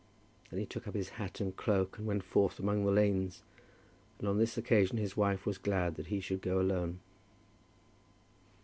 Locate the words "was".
5.45-5.59